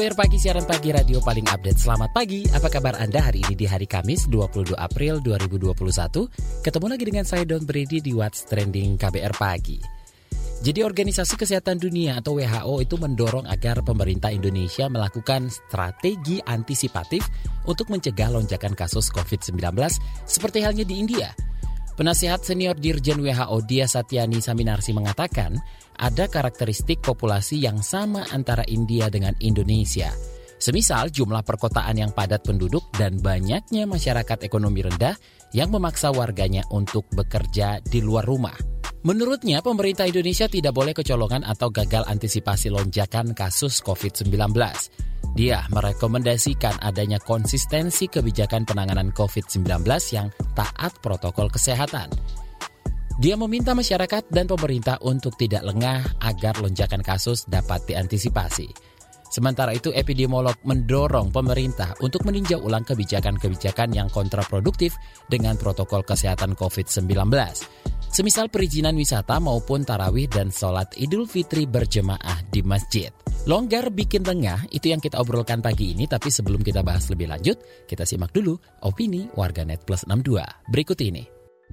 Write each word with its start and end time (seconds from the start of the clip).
KBR 0.00 0.16
Pagi, 0.16 0.40
siaran 0.40 0.64
pagi 0.64 0.96
radio 0.96 1.20
paling 1.20 1.44
update. 1.44 1.76
Selamat 1.76 2.08
pagi, 2.16 2.48
apa 2.56 2.72
kabar 2.72 2.96
Anda 2.96 3.20
hari 3.20 3.44
ini 3.44 3.52
di 3.52 3.68
hari 3.68 3.84
Kamis 3.84 4.32
22 4.32 4.72
April 4.72 5.20
2021? 5.20 5.76
Ketemu 6.64 6.86
lagi 6.88 7.04
dengan 7.04 7.28
saya 7.28 7.44
Don 7.44 7.68
Brady 7.68 8.00
di 8.00 8.16
What's 8.16 8.48
Trending 8.48 8.96
KBR 8.96 9.36
Pagi. 9.36 9.76
Jadi 10.64 10.80
Organisasi 10.80 11.36
Kesehatan 11.36 11.76
Dunia 11.76 12.16
atau 12.16 12.40
WHO 12.40 12.80
itu 12.80 12.96
mendorong 12.96 13.44
agar 13.44 13.84
pemerintah 13.84 14.32
Indonesia 14.32 14.88
melakukan 14.88 15.52
strategi 15.52 16.40
antisipatif 16.48 17.20
untuk 17.68 17.92
mencegah 17.92 18.32
lonjakan 18.32 18.72
kasus 18.72 19.12
COVID-19 19.12 19.52
seperti 20.24 20.64
halnya 20.64 20.88
di 20.88 20.96
India. 20.96 21.28
Penasihat 22.00 22.40
senior 22.40 22.72
Dirjen 22.72 23.20
WHO 23.20 23.68
Dia 23.68 23.84
Satyani 23.84 24.40
Saminarsi 24.40 24.96
mengatakan, 24.96 25.60
ada 26.00 26.24
karakteristik 26.26 27.04
populasi 27.04 27.60
yang 27.60 27.84
sama 27.84 28.24
antara 28.32 28.64
India 28.64 29.12
dengan 29.12 29.36
Indonesia. 29.44 30.08
Semisal 30.60 31.08
jumlah 31.12 31.40
perkotaan 31.44 31.96
yang 32.00 32.12
padat 32.12 32.44
penduduk 32.44 32.88
dan 32.96 33.20
banyaknya 33.20 33.88
masyarakat 33.88 34.44
ekonomi 34.44 34.84
rendah 34.84 35.16
yang 35.56 35.72
memaksa 35.72 36.12
warganya 36.12 36.64
untuk 36.72 37.08
bekerja 37.12 37.80
di 37.84 38.00
luar 38.00 38.24
rumah. 38.24 38.56
Menurutnya, 39.00 39.64
pemerintah 39.64 40.04
Indonesia 40.04 40.44
tidak 40.44 40.76
boleh 40.76 40.92
kecolongan 40.92 41.48
atau 41.48 41.72
gagal 41.72 42.04
antisipasi 42.04 42.68
lonjakan 42.68 43.32
kasus 43.32 43.80
COVID-19. 43.80 44.36
Dia 45.32 45.64
merekomendasikan 45.72 46.84
adanya 46.84 47.16
konsistensi 47.16 48.12
kebijakan 48.12 48.68
penanganan 48.68 49.08
COVID-19 49.16 49.64
yang 50.12 50.28
taat 50.52 50.92
protokol 51.00 51.48
kesehatan. 51.48 52.12
Dia 53.20 53.36
meminta 53.36 53.76
masyarakat 53.76 54.32
dan 54.32 54.48
pemerintah 54.48 54.96
untuk 55.04 55.36
tidak 55.36 55.60
lengah 55.60 56.24
agar 56.24 56.56
lonjakan 56.56 57.04
kasus 57.04 57.44
dapat 57.44 57.84
diantisipasi. 57.84 58.72
Sementara 59.28 59.76
itu, 59.76 59.92
epidemiolog 59.92 60.56
mendorong 60.64 61.28
pemerintah 61.28 61.92
untuk 62.00 62.24
meninjau 62.24 62.64
ulang 62.64 62.80
kebijakan-kebijakan 62.80 63.92
yang 63.92 64.08
kontraproduktif 64.08 64.96
dengan 65.28 65.60
protokol 65.60 66.00
kesehatan 66.00 66.56
COVID-19. 66.56 67.12
Semisal 68.08 68.48
perizinan 68.48 68.96
wisata 68.96 69.36
maupun 69.36 69.84
tarawih 69.84 70.24
dan 70.24 70.48
sholat 70.48 70.88
idul 70.96 71.28
fitri 71.28 71.68
berjemaah 71.68 72.40
di 72.48 72.64
masjid. 72.64 73.12
Longgar 73.44 73.92
bikin 73.92 74.24
tengah, 74.24 74.64
itu 74.72 74.96
yang 74.96 74.98
kita 74.98 75.20
obrolkan 75.20 75.60
pagi 75.60 75.92
ini, 75.92 76.08
tapi 76.08 76.32
sebelum 76.32 76.64
kita 76.64 76.80
bahas 76.80 77.12
lebih 77.12 77.28
lanjut, 77.28 77.60
kita 77.84 78.08
simak 78.08 78.32
dulu 78.32 78.56
opini 78.80 79.28
warganet 79.36 79.84
plus 79.84 80.08
62 80.08 80.72
berikut 80.72 80.96
ini. 81.04 81.39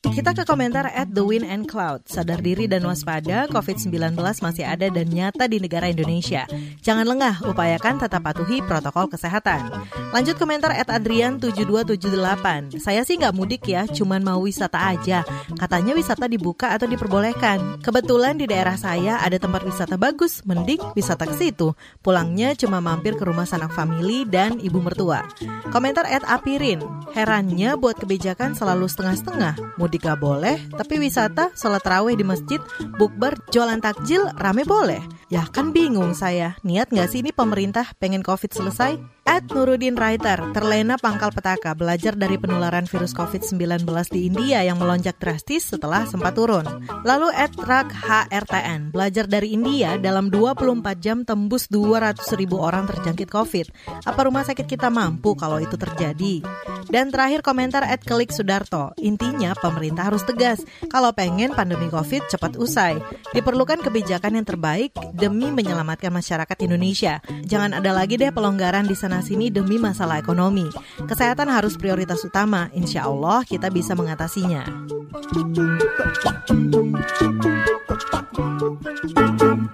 Kita 0.00 0.32
ke 0.32 0.48
komentar 0.48 0.88
at 0.96 1.12
The 1.12 1.20
Wind 1.20 1.44
and 1.44 1.68
Cloud. 1.68 2.08
Sadar 2.08 2.40
diri 2.40 2.64
dan 2.64 2.88
waspada, 2.88 3.44
COVID-19 3.52 4.16
masih 4.16 4.64
ada 4.64 4.88
dan 4.88 5.12
nyata 5.12 5.44
di 5.44 5.60
negara 5.60 5.92
Indonesia. 5.92 6.48
Jangan 6.80 7.04
lengah, 7.04 7.44
upayakan 7.44 8.00
tetap 8.00 8.24
patuhi 8.24 8.64
protokol 8.64 9.12
kesehatan. 9.12 9.68
Lanjut 10.16 10.40
komentar 10.40 10.72
at 10.72 10.88
Adrian7278. 10.88 12.80
Saya 12.80 13.04
sih 13.04 13.20
nggak 13.20 13.36
mudik 13.36 13.68
ya, 13.68 13.84
cuman 13.84 14.24
mau 14.24 14.40
wisata 14.40 14.80
aja. 14.88 15.20
Katanya 15.60 15.92
wisata 15.92 16.32
dibuka 16.32 16.72
atau 16.72 16.88
diperbolehkan. 16.88 17.84
Kebetulan 17.84 18.40
di 18.40 18.48
daerah 18.48 18.80
saya 18.80 19.20
ada 19.20 19.36
tempat 19.36 19.68
wisata 19.68 20.00
bagus, 20.00 20.40
mending 20.48 20.80
wisata 20.96 21.28
ke 21.28 21.36
situ. 21.36 21.76
Pulangnya 22.00 22.56
cuma 22.56 22.80
mampir 22.80 23.20
ke 23.20 23.24
rumah 23.28 23.44
sanak 23.44 23.76
famili 23.76 24.24
dan 24.24 24.64
ibu 24.64 24.80
mertua. 24.80 25.28
Komentar 25.68 26.08
at 26.08 26.24
Apirin. 26.24 26.80
Herannya 27.12 27.76
buat 27.76 28.00
kebijakan 28.00 28.56
selalu 28.56 28.88
setengah-setengah 28.88 29.76
mudik 29.90 30.06
gak 30.06 30.22
boleh, 30.22 30.54
tapi 30.70 31.02
wisata, 31.02 31.50
sholat 31.58 31.82
raweh 31.82 32.14
di 32.14 32.22
masjid, 32.22 32.62
bukber, 32.94 33.34
jualan 33.50 33.82
takjil, 33.82 34.22
rame 34.38 34.62
boleh. 34.62 35.02
Ya 35.26 35.42
kan 35.50 35.74
bingung 35.74 36.14
saya, 36.14 36.54
niat 36.62 36.94
gak 36.94 37.10
sih 37.10 37.26
ini 37.26 37.34
pemerintah 37.34 37.90
pengen 37.98 38.22
covid 38.22 38.54
selesai? 38.54 39.02
At 39.30 39.46
Nurudin 39.46 39.94
Writer, 39.94 40.42
terlena 40.50 40.98
pangkal 40.98 41.30
petaka 41.30 41.70
belajar 41.78 42.18
dari 42.18 42.34
penularan 42.34 42.82
virus 42.90 43.14
COVID-19 43.14 43.86
di 44.10 44.26
India 44.26 44.66
yang 44.66 44.82
melonjak 44.82 45.22
drastis 45.22 45.70
setelah 45.70 46.02
sempat 46.02 46.34
turun. 46.34 46.66
Lalu 47.06 47.30
at 47.38 47.54
Rak 47.54 47.94
HRTN, 47.94 48.90
belajar 48.90 49.30
dari 49.30 49.54
India 49.54 49.94
dalam 50.02 50.34
24 50.34 50.82
jam 50.98 51.22
tembus 51.22 51.70
200 51.70 52.26
ribu 52.34 52.58
orang 52.58 52.90
terjangkit 52.90 53.30
COVID. 53.30 53.70
Apa 54.02 54.20
rumah 54.26 54.42
sakit 54.42 54.66
kita 54.66 54.90
mampu 54.90 55.38
kalau 55.38 55.62
itu 55.62 55.78
terjadi? 55.78 56.42
Dan 56.90 57.14
terakhir 57.14 57.46
komentar 57.46 57.86
at 57.86 58.02
Kelik 58.02 58.34
Sudarto, 58.34 58.90
intinya 58.98 59.54
pemerintah 59.54 60.10
harus 60.10 60.26
tegas 60.26 60.58
kalau 60.90 61.14
pengen 61.14 61.54
pandemi 61.54 61.86
COVID 61.86 62.26
cepat 62.26 62.58
usai. 62.58 62.98
Diperlukan 63.30 63.78
kebijakan 63.78 64.42
yang 64.42 64.46
terbaik 64.48 64.90
demi 65.14 65.54
menyelamatkan 65.54 66.10
masyarakat 66.10 66.58
Indonesia. 66.66 67.22
Jangan 67.46 67.78
ada 67.78 67.94
lagi 67.94 68.18
deh 68.18 68.34
pelonggaran 68.34 68.90
di 68.90 68.98
sana 68.98 69.19
sana-sini 69.20 69.52
demi 69.52 69.76
masalah 69.76 70.16
ekonomi. 70.16 70.64
Kesehatan 71.04 71.52
harus 71.52 71.76
prioritas 71.76 72.24
utama. 72.24 72.72
Insya 72.72 73.04
Allah 73.04 73.44
kita 73.44 73.68
bisa 73.68 73.92
mengatasinya. 73.92 74.64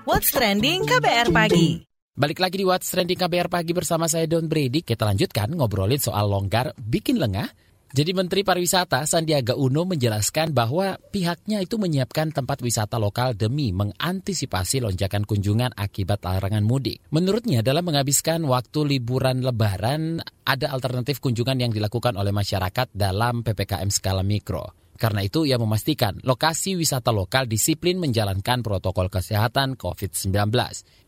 What's 0.03 0.35
Trending 0.35 0.83
KBR 0.91 1.31
Pagi 1.31 1.87
Balik 2.17 2.43
lagi 2.43 2.57
di 2.59 2.67
What's 2.67 2.91
Trending 2.91 3.15
KBR 3.15 3.47
Pagi 3.47 3.71
bersama 3.71 4.11
saya 4.11 4.27
Don 4.27 4.51
Brady. 4.51 4.83
Kita 4.83 5.07
lanjutkan 5.07 5.55
ngobrolin 5.55 6.03
soal 6.03 6.27
longgar 6.27 6.75
bikin 6.75 7.23
lengah 7.23 7.47
jadi 7.95 8.11
Menteri 8.19 8.43
Pariwisata 8.43 9.07
Sandiaga 9.07 9.55
Uno 9.55 9.87
menjelaskan 9.87 10.51
bahwa 10.51 10.99
pihaknya 11.15 11.63
itu 11.63 11.79
menyiapkan 11.79 12.35
tempat 12.35 12.59
wisata 12.59 12.99
lokal 12.99 13.39
demi 13.39 13.71
mengantisipasi 13.71 14.83
lonjakan 14.83 15.23
kunjungan 15.23 15.71
akibat 15.71 16.19
larangan 16.27 16.67
mudik. 16.67 16.99
Menurutnya 17.15 17.63
dalam 17.63 17.87
menghabiskan 17.87 18.43
waktu 18.43 18.99
liburan 18.99 19.47
lebaran 19.47 20.19
ada 20.43 20.75
alternatif 20.75 21.23
kunjungan 21.23 21.63
yang 21.63 21.71
dilakukan 21.71 22.19
oleh 22.19 22.35
masyarakat 22.35 22.91
dalam 22.91 23.47
PPKM 23.47 23.91
skala 23.95 24.27
mikro. 24.27 24.75
Karena 24.99 25.23
itu 25.23 25.47
ia 25.47 25.55
memastikan 25.61 26.19
lokasi 26.27 26.75
wisata 26.75 27.15
lokal 27.15 27.47
disiplin 27.47 28.03
menjalankan 28.03 28.67
protokol 28.67 29.13
kesehatan 29.13 29.79
COVID-19. 29.79 30.35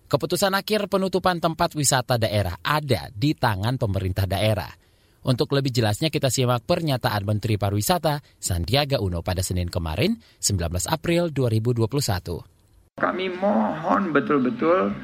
Keputusan 0.08 0.54
akhir 0.54 0.88
penutupan 0.88 1.42
tempat 1.42 1.74
wisata 1.74 2.16
daerah 2.16 2.56
ada 2.64 3.10
di 3.12 3.34
tangan 3.34 3.76
pemerintah 3.76 4.24
daerah. 4.24 4.87
Untuk 5.28 5.52
lebih 5.52 5.68
jelasnya 5.68 6.08
kita 6.08 6.32
simak 6.32 6.64
pernyataan 6.64 7.28
Menteri 7.28 7.60
Pariwisata 7.60 8.24
Sandiaga 8.40 8.96
Uno 9.04 9.20
pada 9.20 9.44
Senin 9.44 9.68
kemarin 9.68 10.16
19 10.40 10.88
April 10.88 11.28
2021. 11.36 11.84
Kami 12.96 13.26
mohon 13.36 14.16
betul-betul 14.16 14.96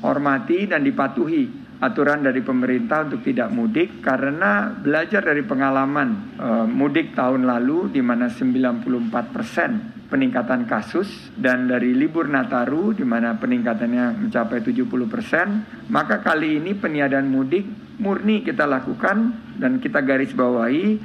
dihormati 0.00 0.68
dan 0.68 0.84
dipatuhi 0.84 1.66
aturan 1.80 2.24
dari 2.24 2.40
pemerintah 2.40 3.04
untuk 3.04 3.20
tidak 3.20 3.52
mudik 3.52 4.00
karena 4.00 4.72
belajar 4.72 5.20
dari 5.20 5.44
pengalaman 5.44 6.08
e, 6.40 6.48
mudik 6.64 7.12
tahun 7.12 7.44
lalu 7.44 7.92
di 7.92 8.00
mana 8.00 8.32
94 8.32 9.34
persen 9.34 9.70
peningkatan 10.08 10.64
kasus 10.64 11.34
dan 11.36 11.68
dari 11.68 11.92
libur 11.92 12.32
Nataru 12.32 12.96
di 12.96 13.04
mana 13.04 13.36
peningkatannya 13.36 14.24
mencapai 14.24 14.64
70 14.64 14.88
persen 15.04 15.46
maka 15.92 16.24
kali 16.24 16.56
ini 16.56 16.72
peniadaan 16.72 17.28
mudik 17.28 17.68
murni 18.00 18.40
kita 18.40 18.64
lakukan 18.64 19.36
dan 19.60 19.76
kita 19.76 20.00
garis 20.00 20.32
bawahi 20.32 20.96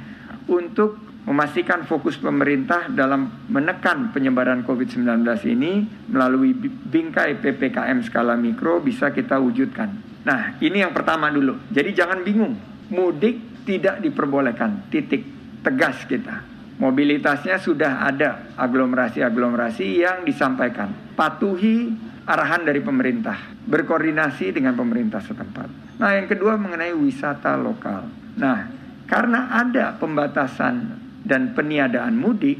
untuk 0.48 1.11
memastikan 1.22 1.86
fokus 1.86 2.18
pemerintah 2.18 2.90
dalam 2.90 3.46
menekan 3.46 4.10
penyebaran 4.10 4.66
COVID-19 4.66 5.22
ini 5.46 5.86
melalui 6.10 6.50
bingkai 6.66 7.38
PPKM 7.38 8.02
skala 8.02 8.34
mikro 8.34 8.82
bisa 8.82 9.14
kita 9.14 9.38
wujudkan. 9.38 9.90
Nah, 10.26 10.58
ini 10.58 10.82
yang 10.82 10.90
pertama 10.94 11.30
dulu. 11.30 11.58
Jadi 11.70 11.90
jangan 11.94 12.22
bingung. 12.26 12.54
Mudik 12.90 13.66
tidak 13.66 14.02
diperbolehkan. 14.02 14.90
Titik 14.90 15.22
tegas 15.62 16.02
kita. 16.06 16.42
Mobilitasnya 16.82 17.62
sudah 17.62 18.02
ada 18.02 18.54
aglomerasi-aglomerasi 18.58 20.02
yang 20.02 20.26
disampaikan. 20.26 21.14
Patuhi 21.14 21.94
arahan 22.26 22.66
dari 22.66 22.82
pemerintah. 22.82 23.38
Berkoordinasi 23.62 24.50
dengan 24.50 24.74
pemerintah 24.74 25.22
setempat. 25.22 25.98
Nah, 26.02 26.10
yang 26.18 26.26
kedua 26.26 26.58
mengenai 26.58 26.90
wisata 26.94 27.54
lokal. 27.54 28.10
Nah, 28.38 28.58
karena 29.06 29.54
ada 29.54 29.94
pembatasan 29.98 31.01
dan 31.22 31.54
peniadaan 31.54 32.18
mudik, 32.18 32.58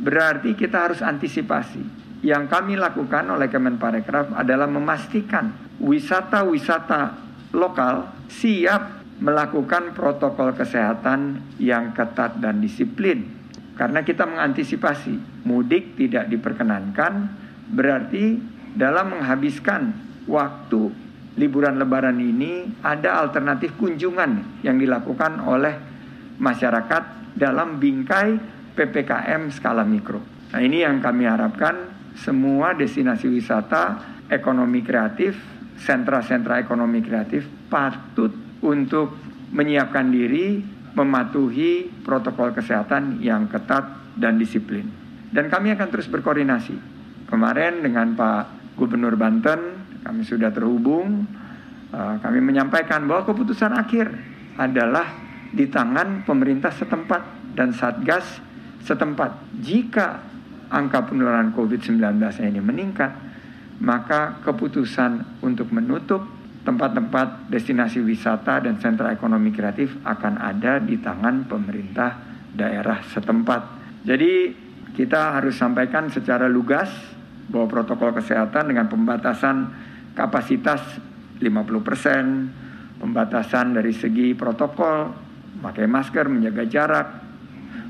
berarti 0.00 0.56
kita 0.56 0.90
harus 0.90 1.00
antisipasi. 1.04 2.04
Yang 2.24 2.48
kami 2.48 2.80
lakukan 2.80 3.28
oleh 3.28 3.52
Kemenparekraf 3.52 4.32
adalah 4.32 4.64
memastikan 4.64 5.52
wisata-wisata 5.76 7.20
lokal 7.52 8.08
siap 8.32 9.04
melakukan 9.20 9.92
protokol 9.92 10.56
kesehatan 10.56 11.44
yang 11.60 11.92
ketat 11.92 12.40
dan 12.40 12.64
disiplin. 12.64 13.28
Karena 13.74 14.00
kita 14.06 14.24
mengantisipasi 14.24 15.44
mudik 15.44 15.98
tidak 16.00 16.30
diperkenankan, 16.30 17.28
berarti 17.74 18.38
dalam 18.74 19.18
menghabiskan 19.18 19.92
waktu 20.26 20.90
liburan 21.34 21.78
lebaran 21.78 22.18
ini 22.22 22.70
ada 22.82 23.22
alternatif 23.22 23.74
kunjungan 23.74 24.62
yang 24.62 24.78
dilakukan 24.78 25.42
oleh 25.42 25.74
masyarakat 26.38 27.23
dalam 27.34 27.82
bingkai 27.82 28.38
PPKM 28.74 29.50
skala 29.50 29.82
mikro. 29.82 30.22
Nah 30.54 30.60
ini 30.62 30.86
yang 30.86 31.02
kami 31.02 31.26
harapkan 31.26 31.90
semua 32.14 32.78
destinasi 32.78 33.26
wisata 33.26 33.98
ekonomi 34.30 34.86
kreatif, 34.86 35.34
sentra-sentra 35.78 36.62
ekonomi 36.62 37.02
kreatif 37.02 37.46
patut 37.66 38.30
untuk 38.62 39.18
menyiapkan 39.50 40.10
diri 40.10 40.62
mematuhi 40.94 41.90
protokol 42.06 42.54
kesehatan 42.54 43.18
yang 43.18 43.50
ketat 43.50 44.14
dan 44.14 44.38
disiplin. 44.38 44.86
Dan 45.34 45.50
kami 45.50 45.74
akan 45.74 45.88
terus 45.90 46.06
berkoordinasi. 46.06 46.78
Kemarin 47.26 47.82
dengan 47.82 48.14
Pak 48.14 48.78
Gubernur 48.78 49.18
Banten 49.18 49.82
kami 50.06 50.22
sudah 50.22 50.54
terhubung. 50.54 51.26
Eh, 51.90 52.14
kami 52.22 52.38
menyampaikan 52.38 53.10
bahwa 53.10 53.26
keputusan 53.34 53.74
akhir 53.74 54.14
adalah 54.54 55.23
di 55.54 55.70
tangan 55.70 56.26
pemerintah 56.26 56.74
setempat 56.74 57.54
dan 57.54 57.70
satgas 57.70 58.42
setempat. 58.82 59.54
Jika 59.62 60.06
angka 60.68 61.06
penularan 61.06 61.54
COVID-19 61.54 62.02
ini 62.42 62.58
meningkat, 62.58 63.12
maka 63.78 64.42
keputusan 64.42 65.40
untuk 65.46 65.70
menutup 65.70 66.26
tempat-tempat 66.66 67.46
destinasi 67.52 68.02
wisata 68.02 68.58
dan 68.64 68.80
sentra 68.82 69.14
ekonomi 69.14 69.54
kreatif 69.54 69.94
akan 70.02 70.42
ada 70.42 70.82
di 70.82 70.98
tangan 70.98 71.46
pemerintah 71.46 72.18
daerah 72.50 73.04
setempat. 73.04 73.62
Jadi 74.02 74.32
kita 74.94 75.38
harus 75.38 75.54
sampaikan 75.54 76.08
secara 76.08 76.48
lugas 76.50 76.90
bahwa 77.50 77.68
protokol 77.68 78.16
kesehatan 78.16 78.72
dengan 78.72 78.88
pembatasan 78.88 79.56
kapasitas 80.16 80.80
50%, 81.42 83.02
pembatasan 83.02 83.76
dari 83.76 83.92
segi 83.92 84.32
protokol, 84.32 85.23
pakai 85.62 85.86
masker, 85.86 86.26
menjaga 86.26 86.64
jarak, 86.66 87.08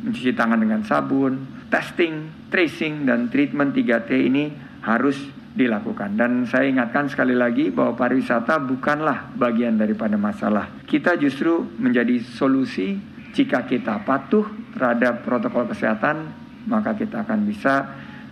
mencuci 0.05 0.33
tangan 0.37 0.61
dengan 0.61 0.85
sabun, 0.85 1.65
testing, 1.73 2.49
tracing, 2.53 3.09
dan 3.09 3.33
treatment 3.33 3.73
3T 3.73 4.11
ini 4.15 4.53
harus 4.85 5.17
dilakukan. 5.55 6.19
Dan 6.19 6.45
saya 6.45 6.67
ingatkan 6.67 7.07
sekali 7.07 7.33
lagi 7.33 7.71
bahwa 7.71 7.95
pariwisata 7.95 8.59
bukanlah 8.59 9.33
bagian 9.39 9.79
daripada 9.79 10.19
masalah. 10.19 10.69
Kita 10.85 11.15
justru 11.15 11.63
menjadi 11.79 12.21
solusi 12.21 12.99
jika 13.35 13.67
kita 13.67 14.03
patuh 14.03 14.45
terhadap 14.75 15.23
protokol 15.23 15.71
kesehatan, 15.71 16.31
maka 16.67 16.95
kita 16.99 17.23
akan 17.23 17.47
bisa 17.47 17.87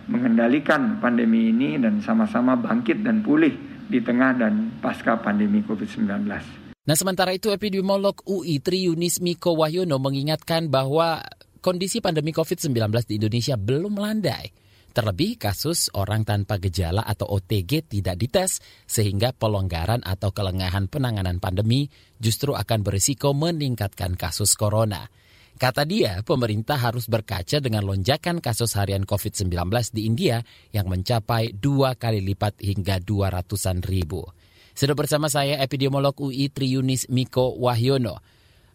mengendalikan 0.07 0.99
pandemi 0.99 1.47
ini 1.51 1.79
dan 1.79 2.03
sama-sama 2.03 2.59
bangkit 2.59 3.03
dan 3.03 3.23
pulih 3.23 3.55
di 3.87 4.03
tengah 4.03 4.35
dan 4.35 4.79
pasca 4.83 5.15
pandemi 5.19 5.63
COVID-19. 5.63 6.62
Nah, 6.83 6.99
sementara 6.99 7.31
itu 7.31 7.47
epidemiolog 7.47 8.19
UI 8.27 8.59
Tri 8.59 8.91
Yunis 8.91 9.23
Miko 9.23 9.55
Wahyono 9.55 10.03
mengingatkan 10.03 10.67
bahwa 10.67 11.23
kondisi 11.63 12.03
pandemi 12.03 12.35
COVID-19 12.35 13.07
di 13.07 13.23
Indonesia 13.23 13.55
belum 13.55 13.95
melandai. 13.95 14.51
Terlebih 14.91 15.39
kasus 15.39 15.87
orang 15.95 16.27
tanpa 16.27 16.59
gejala 16.59 17.07
atau 17.07 17.39
OTG 17.39 17.87
tidak 17.87 18.19
dites 18.19 18.59
sehingga 18.83 19.31
pelonggaran 19.31 20.03
atau 20.03 20.35
kelengahan 20.35 20.91
penanganan 20.91 21.39
pandemi 21.39 21.87
justru 22.19 22.51
akan 22.51 22.83
berisiko 22.83 23.31
meningkatkan 23.31 24.19
kasus 24.19 24.53
corona. 24.59 25.07
Kata 25.55 25.87
dia, 25.87 26.19
pemerintah 26.27 26.77
harus 26.77 27.07
berkaca 27.07 27.63
dengan 27.63 27.87
lonjakan 27.87 28.43
kasus 28.43 28.75
harian 28.75 29.07
COVID-19 29.07 29.55
di 29.95 30.03
India 30.03 30.43
yang 30.75 30.91
mencapai 30.91 31.55
dua 31.55 31.95
kali 31.95 32.19
lipat 32.19 32.59
hingga 32.59 32.99
dua 32.99 33.31
ratusan 33.31 33.79
ribu. 33.79 34.27
Sudah 34.73 34.97
bersama 34.97 35.29
saya 35.29 35.61
epidemiolog 35.61 36.17
UI 36.17 36.49
Triunis 36.49 37.05
Miko 37.13 37.53
Wahyono. 37.61 38.17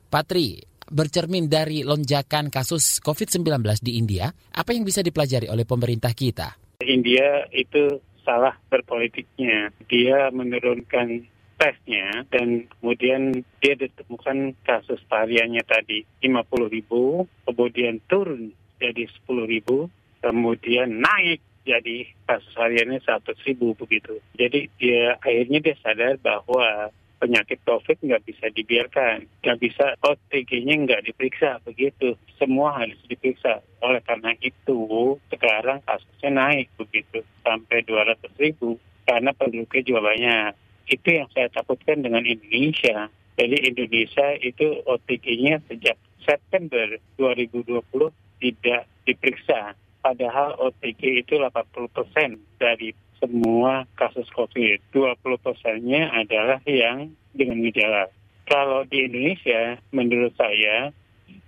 Patri, 0.07 0.63
bercermin 0.89 1.51
dari 1.51 1.83
lonjakan 1.83 2.49
kasus 2.49 3.03
COVID-19 3.03 3.61
di 3.83 3.99
India, 3.99 4.31
apa 4.31 4.71
yang 4.73 4.87
bisa 4.87 5.03
dipelajari 5.03 5.51
oleh 5.51 5.67
pemerintah 5.67 6.15
kita? 6.15 6.55
India 6.87 7.51
itu 7.51 7.99
salah 8.23 8.55
berpolitiknya. 8.71 9.75
Dia 9.91 10.31
menurunkan 10.31 11.27
tesnya 11.59 12.23
dan 12.31 12.71
kemudian 12.79 13.43
dia 13.59 13.75
ditemukan 13.75 14.55
kasus 14.63 15.03
variannya 15.11 15.67
tadi 15.67 16.07
50 16.23 16.71
ribu, 16.71 17.27
kemudian 17.43 17.99
turun 18.07 18.55
jadi 18.79 19.11
10 19.27 19.51
ribu, 19.51 19.91
kemudian 20.23 21.03
naik 21.03 21.43
jadi 21.69 22.09
kasus 22.25 22.55
hariannya 22.57 23.05
100 23.05 23.29
ribu 23.45 23.77
begitu. 23.77 24.17
Jadi 24.41 24.73
dia 24.81 25.21
akhirnya 25.21 25.61
dia 25.61 25.77
sadar 25.85 26.17
bahwa 26.25 26.89
penyakit 27.21 27.61
COVID 27.67 27.99
nggak 28.01 28.25
bisa 28.25 28.47
dibiarkan, 28.55 29.27
nggak 29.45 29.59
bisa 29.61 29.99
OTG-nya 30.01 30.75
nggak 30.87 31.05
diperiksa 31.13 31.61
begitu, 31.67 32.15
semua 32.41 32.79
harus 32.79 32.97
diperiksa. 33.11 33.61
Oleh 33.85 34.01
karena 34.07 34.33
itu 34.41 35.19
sekarang 35.29 35.85
kasusnya 35.85 36.31
naik 36.33 36.73
begitu 36.79 37.21
sampai 37.43 37.85
200 37.85 38.17
ribu 38.39 38.79
karena 39.05 39.35
penduduknya 39.35 39.83
juga 39.85 40.01
banyak. 40.15 40.51
Itu 40.89 41.09
yang 41.13 41.29
saya 41.37 41.53
takutkan 41.53 42.01
dengan 42.01 42.25
Indonesia. 42.25 43.13
Jadi 43.37 43.57
Indonesia 43.71 44.27
itu 44.41 44.83
OTG-nya 44.89 45.63
sejak 45.69 46.01
September 46.25 46.97
2020 47.21 47.85
tidak 48.39 48.83
diperiksa. 49.05 49.75
Padahal 50.09 50.57
OTG 50.57 51.21
itu 51.21 51.37
80% 51.37 51.85
dari 52.57 52.97
semua 53.21 53.85
kasus 53.93 54.25
COVID. 54.33 54.81
20 54.97 55.21
persennya 55.45 56.09
adalah 56.17 56.65
yang 56.65 57.13
dengan 57.37 57.61
gejala. 57.69 58.09
Kalau 58.49 58.89
di 58.89 59.05
Indonesia, 59.05 59.77
menurut 59.93 60.33
saya, 60.41 60.97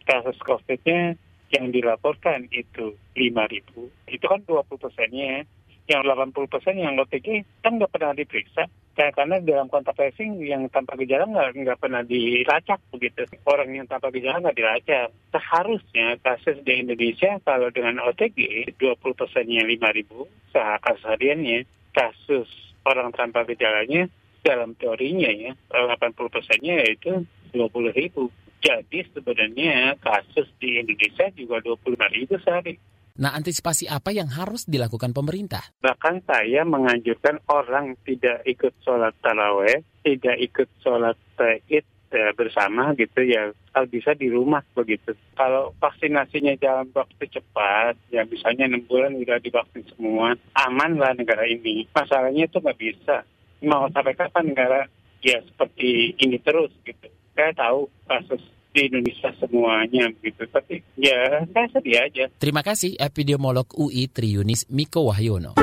kasus 0.04 0.36
COVID-nya 0.44 1.16
yang 1.56 1.72
dilaporkan 1.72 2.52
itu 2.52 3.00
5.000. 3.16 4.12
Itu 4.12 4.24
kan 4.28 4.44
20 4.44 4.76
persennya. 4.76 5.48
Yang 5.88 6.02
80 6.36 6.52
persen 6.52 6.76
yang 6.76 7.00
OTG 7.00 7.48
kan 7.64 7.80
nggak 7.80 7.96
pernah 7.96 8.12
diperiksa. 8.12 8.68
Karena 8.98 9.40
dalam 9.40 9.70
kontak 9.70 9.96
tracing 9.96 10.44
yang 10.44 10.68
tanpa 10.68 10.98
gejala 10.98 11.24
nggak 11.24 11.56
nggak 11.56 11.78
pernah 11.80 12.02
dilacak 12.04 12.82
begitu. 12.92 13.24
Orang 13.48 13.72
yang 13.72 13.86
tanpa 13.88 14.12
gejala 14.12 14.44
nggak 14.44 14.58
dilacak. 14.58 15.08
Seharusnya 15.32 16.20
kasus 16.20 16.60
di 16.66 16.84
Indonesia 16.84 17.40
kalau 17.46 17.72
dengan 17.72 18.02
OTG 18.02 18.70
20 18.76 19.00
persennya 19.16 19.62
5.000 19.64 20.50
kasus 20.84 21.04
hariannya, 21.06 21.64
kasus 21.94 22.48
orang 22.84 23.14
tanpa 23.14 23.46
gejalanya 23.46 24.10
dalam 24.40 24.72
teorinya 24.76 25.28
ya 25.28 25.52
80 25.72 26.16
persennya 26.32 26.84
yaitu 26.84 27.24
20 27.52 27.92
ribu. 27.96 28.28
Jadi 28.60 29.08
sebenarnya 29.16 29.96
kasus 30.04 30.48
di 30.60 30.76
Indonesia 30.76 31.32
juga 31.32 31.64
25 31.64 32.16
ribu 32.16 32.36
sehari. 32.44 32.76
Nah, 33.20 33.36
antisipasi 33.36 33.84
apa 33.84 34.16
yang 34.16 34.32
harus 34.32 34.64
dilakukan 34.64 35.12
pemerintah? 35.12 35.60
Bahkan 35.84 36.24
saya 36.24 36.64
menganjurkan 36.64 37.44
orang 37.52 37.92
tidak 38.08 38.40
ikut 38.48 38.72
sholat 38.80 39.12
taraweh, 39.20 39.84
tidak 40.00 40.40
ikut 40.40 40.68
sholat 40.80 41.20
id 41.68 41.84
ya, 41.84 42.32
bersama 42.32 42.96
gitu 42.96 43.20
ya 43.20 43.52
kalau 43.76 43.86
bisa 43.92 44.16
di 44.16 44.32
rumah 44.32 44.64
begitu. 44.72 45.12
Kalau 45.36 45.76
vaksinasinya 45.76 46.56
dalam 46.56 46.88
waktu 46.96 47.28
cepat, 47.28 48.00
ya 48.08 48.24
misalnya 48.24 48.72
enam 48.72 48.88
bulan 48.88 49.12
sudah 49.12 49.36
divaksin 49.36 49.84
semua, 49.92 50.32
aman 50.56 50.96
lah 50.96 51.12
negara 51.12 51.44
ini. 51.44 51.84
Masalahnya 51.92 52.48
itu 52.48 52.56
nggak 52.56 52.80
bisa. 52.80 53.28
Mau 53.60 53.84
sampai 53.92 54.16
kapan 54.16 54.48
negara 54.48 54.88
ya 55.20 55.44
seperti 55.44 56.16
ini 56.16 56.40
terus 56.40 56.72
gitu. 56.88 57.04
Saya 57.36 57.52
tahu 57.52 57.84
kasus 58.08 58.40
di 58.70 58.86
Indonesia 58.86 59.30
semuanya 59.38 60.10
gitu. 60.22 60.42
Tapi 60.50 60.82
ya 60.98 61.44
saya 61.50 61.66
sedih 61.74 61.96
aja. 61.98 62.24
Terima 62.38 62.62
kasih 62.62 62.96
epidemiolog 62.98 63.66
UI 63.74 64.10
Triunis 64.10 64.66
Miko 64.70 65.10
Wahyono. 65.10 65.58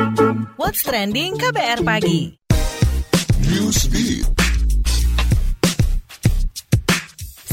What's 0.59 0.83
trending 0.83 1.35
KBR 1.39 1.83
pagi? 1.83 2.35
Newsbeat. 3.47 4.46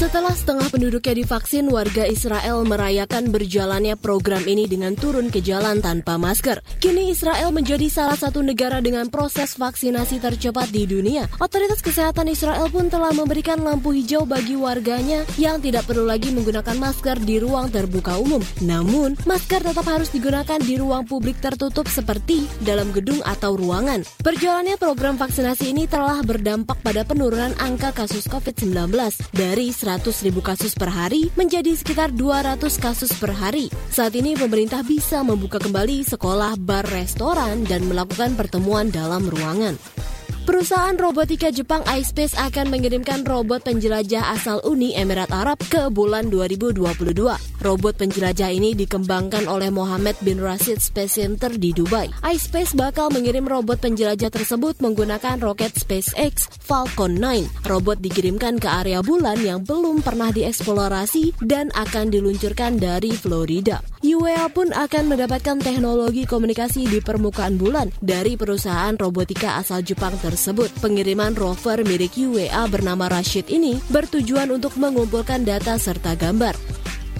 Setelah 0.04 0.36
setengah 0.36 0.68
penduduknya 0.68 1.24
divaksin, 1.24 1.64
warga 1.72 2.04
Israel 2.04 2.60
merayakan 2.68 3.32
berjalannya 3.32 3.96
program 3.96 4.44
ini 4.44 4.68
dengan 4.68 4.92
turun 4.92 5.32
ke 5.32 5.40
jalan 5.40 5.80
tanpa 5.80 6.20
masker. 6.20 6.60
Kini 6.76 7.08
Israel 7.08 7.48
menjadi 7.56 7.88
salah 7.88 8.12
satu 8.12 8.44
negara 8.44 8.84
dengan 8.84 9.08
proses 9.08 9.56
vaksinasi 9.56 10.20
tercepat 10.20 10.68
di 10.68 10.84
dunia. 10.84 11.24
Otoritas 11.40 11.80
kesehatan 11.80 12.28
Israel 12.28 12.68
pun 12.68 12.92
telah 12.92 13.16
memberikan 13.16 13.64
lampu 13.64 13.96
hijau 13.96 14.28
bagi 14.28 14.60
warganya 14.60 15.24
yang 15.40 15.64
tidak 15.64 15.88
perlu 15.88 16.04
lagi 16.04 16.36
menggunakan 16.36 16.76
masker 16.76 17.24
di 17.24 17.40
ruang 17.40 17.72
terbuka 17.72 18.20
umum. 18.20 18.44
Namun, 18.60 19.16
masker 19.24 19.64
tetap 19.64 19.88
harus 19.88 20.12
digunakan 20.12 20.60
di 20.60 20.76
ruang 20.76 21.08
publik 21.08 21.40
tertutup 21.40 21.88
seperti 21.88 22.44
dalam 22.60 22.92
gedung 22.92 23.24
atau 23.24 23.56
ruangan. 23.56 24.04
Berjalannya 24.20 24.76
program 24.76 25.16
vaksinasi 25.16 25.72
ini 25.72 25.88
telah 25.88 26.20
berdampak 26.20 26.76
pada 26.84 27.08
penurunan 27.08 27.56
angka 27.56 27.96
kasus 27.96 28.28
COVID-19 28.28 28.92
dari 29.32 29.72
100 29.72 29.93
ribu 30.22 30.40
kasus 30.42 30.74
per 30.74 30.90
hari 30.90 31.30
menjadi 31.38 31.74
sekitar 31.76 32.10
200 32.14 32.58
kasus 32.80 33.12
per 33.18 33.30
hari. 33.34 33.70
Saat 33.92 34.18
ini 34.18 34.34
pemerintah 34.34 34.82
bisa 34.82 35.22
membuka 35.22 35.60
kembali 35.60 36.02
sekolah, 36.02 36.58
bar, 36.58 36.86
restoran, 36.90 37.62
dan 37.66 37.86
melakukan 37.86 38.34
pertemuan 38.34 38.90
dalam 38.90 39.26
ruangan. 39.26 39.78
Perusahaan 40.44 40.92
robotika 41.00 41.48
Jepang 41.48 41.80
iSpace 41.88 42.36
akan 42.36 42.68
mengirimkan 42.68 43.24
robot 43.24 43.64
penjelajah 43.64 44.28
asal 44.36 44.60
Uni 44.68 44.92
Emirat 44.92 45.32
Arab 45.32 45.56
ke 45.72 45.88
bulan 45.88 46.28
2022. 46.28 46.84
Robot 47.64 47.94
penjelajah 47.96 48.52
ini 48.52 48.76
dikembangkan 48.76 49.48
oleh 49.48 49.72
Mohammed 49.72 50.20
bin 50.20 50.36
Rashid 50.36 50.84
Space 50.84 51.16
Center 51.16 51.48
di 51.48 51.72
Dubai. 51.72 52.12
iSpace 52.28 52.76
bakal 52.76 53.08
mengirim 53.08 53.48
robot 53.48 53.80
penjelajah 53.80 54.28
tersebut 54.28 54.84
menggunakan 54.84 55.40
roket 55.40 55.80
SpaceX 55.80 56.52
Falcon 56.60 57.16
9. 57.16 57.64
Robot 57.64 58.04
dikirimkan 58.04 58.60
ke 58.60 58.68
area 58.68 59.00
bulan 59.00 59.40
yang 59.40 59.64
belum 59.64 60.04
pernah 60.04 60.28
dieksplorasi 60.28 61.40
dan 61.40 61.72
akan 61.72 62.12
diluncurkan 62.12 62.76
dari 62.76 63.16
Florida. 63.16 63.80
UEA 64.04 64.52
pun 64.52 64.68
akan 64.76 65.08
mendapatkan 65.08 65.56
teknologi 65.64 66.28
komunikasi 66.28 66.84
di 66.84 67.00
permukaan 67.00 67.56
bulan 67.56 67.88
dari 68.04 68.36
perusahaan 68.36 68.92
robotika 69.00 69.56
asal 69.56 69.80
Jepang 69.80 70.12
tersebut 70.20 70.33
tersebut. 70.34 70.74
Pengiriman 70.82 71.38
rover 71.38 71.86
milik 71.86 72.18
UEA 72.18 72.66
bernama 72.66 73.06
Rashid 73.06 73.46
ini 73.46 73.78
bertujuan 73.86 74.50
untuk 74.50 74.74
mengumpulkan 74.74 75.46
data 75.46 75.78
serta 75.78 76.18
gambar. 76.18 76.58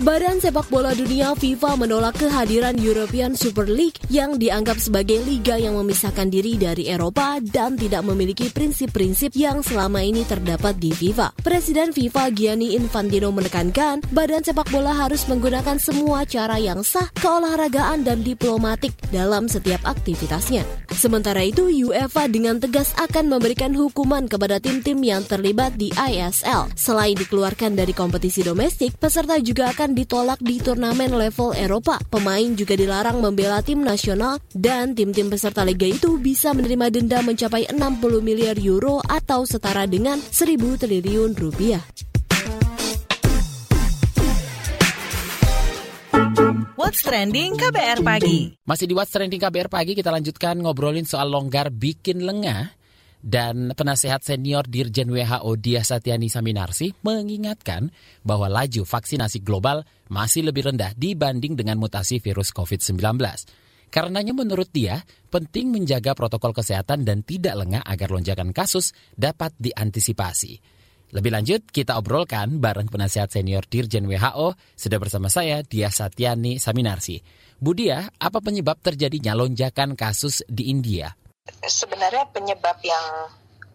Badan 0.03 0.43
Sepak 0.43 0.67
Bola 0.75 0.91
Dunia 0.91 1.39
FIFA 1.39 1.79
menolak 1.79 2.19
kehadiran 2.19 2.75
European 2.83 3.39
Super 3.39 3.71
League 3.71 4.03
yang 4.11 4.43
dianggap 4.43 4.83
sebagai 4.83 5.23
liga 5.23 5.55
yang 5.55 5.79
memisahkan 5.79 6.27
diri 6.27 6.59
dari 6.59 6.91
Eropa 6.91 7.39
dan 7.39 7.79
tidak 7.79 8.03
memiliki 8.03 8.51
prinsip-prinsip 8.51 9.31
yang 9.39 9.63
selama 9.63 10.03
ini 10.03 10.27
terdapat 10.27 10.83
di 10.83 10.91
FIFA. 10.91 11.39
Presiden 11.47 11.95
FIFA 11.95 12.35
Gianni 12.35 12.75
Infantino 12.75 13.31
menekankan, 13.31 14.03
badan 14.11 14.43
sepak 14.43 14.67
bola 14.75 14.91
harus 14.99 15.31
menggunakan 15.31 15.79
semua 15.79 16.27
cara 16.27 16.59
yang 16.59 16.83
sah, 16.83 17.07
keolahragaan 17.23 18.03
dan 18.03 18.27
diplomatik 18.27 18.99
dalam 19.15 19.47
setiap 19.47 19.79
aktivitasnya. 19.87 20.67
Sementara 20.91 21.47
itu, 21.47 21.71
UEFA 21.71 22.27
dengan 22.27 22.59
tegas 22.59 22.91
akan 22.99 23.31
memberikan 23.31 23.71
hukuman 23.71 24.27
kepada 24.27 24.59
tim-tim 24.59 24.99
yang 25.07 25.23
terlibat 25.23 25.79
di 25.79 25.95
ISL. 25.95 26.71
Selain 26.75 27.15
dikeluarkan 27.15 27.79
dari 27.79 27.95
kompetisi 27.95 28.43
domestik, 28.43 28.99
peserta 28.99 29.39
juga 29.39 29.71
akan 29.71 29.84
akan 29.85 30.01
ditolak 30.01 30.41
di 30.41 30.65
turnamen 30.65 31.13
level 31.13 31.53
Eropa. 31.53 32.01
Pemain 32.09 32.57
juga 32.57 32.73
dilarang 32.73 33.21
membela 33.21 33.61
tim 33.61 33.85
nasional 33.85 34.41
dan 34.57 34.97
tim-tim 34.97 35.29
peserta 35.29 35.61
liga 35.61 35.85
itu 35.85 36.17
bisa 36.17 36.57
menerima 36.57 36.89
denda 36.89 37.21
mencapai 37.21 37.69
60 37.69 38.01
miliar 38.25 38.57
euro 38.65 39.05
atau 39.05 39.45
setara 39.45 39.85
dengan 39.85 40.17
1000 40.17 40.81
triliun 40.81 41.37
rupiah. 41.37 41.85
What's 46.81 47.05
Trending 47.05 47.53
KBR 47.61 48.01
Pagi. 48.01 48.57
Masih 48.65 48.89
di 48.89 48.97
What's 48.97 49.13
Trending 49.13 49.37
KBR 49.37 49.69
Pagi 49.69 49.93
kita 49.93 50.09
lanjutkan 50.09 50.65
ngobrolin 50.65 51.05
soal 51.05 51.29
longgar 51.29 51.69
bikin 51.69 52.25
lengah 52.25 52.73
dan 53.25 53.73
penasehat 53.73 54.21
senior 54.21 54.69
Dirjen 54.69 55.09
WHO 55.09 55.57
Dia 55.57 55.81
Satyani 55.81 56.29
Saminarsi 56.29 56.93
mengingatkan 57.01 57.89
bahwa 58.21 58.53
laju 58.53 58.85
vaksinasi 58.85 59.41
global 59.41 59.89
masih 60.13 60.45
lebih 60.45 60.69
rendah 60.69 60.93
dibanding 60.93 61.57
dengan 61.57 61.81
mutasi 61.81 62.21
virus 62.21 62.53
COVID-19. 62.53 63.01
Karenanya 63.89 64.37
menurut 64.37 64.69
dia, 64.69 65.01
penting 65.33 65.73
menjaga 65.73 66.13
protokol 66.13 66.53
kesehatan 66.53 67.09
dan 67.09 67.25
tidak 67.25 67.57
lengah 67.57 67.81
agar 67.81 68.13
lonjakan 68.13 68.53
kasus 68.53 68.93
dapat 69.17 69.57
diantisipasi. 69.57 70.61
Lebih 71.15 71.31
lanjut, 71.31 71.63
kita 71.71 71.95
obrolkan 71.95 72.59
bareng 72.59 72.91
penasehat 72.91 73.31
senior 73.31 73.63
Dirjen 73.65 74.05
WHO, 74.05 74.59
sudah 74.75 74.99
bersama 74.99 75.31
saya, 75.31 75.63
Dia 75.63 75.89
Satyani 75.95 76.59
Saminarsi. 76.59 77.23
Bu 77.55 77.71
Dia, 77.73 78.03
apa 78.19 78.43
penyebab 78.43 78.83
terjadinya 78.83 79.33
lonjakan 79.39 79.95
kasus 79.95 80.43
di 80.51 80.75
India? 80.75 81.15
Sebenarnya 81.69 82.29
penyebab 82.33 82.81
yang 82.85 83.33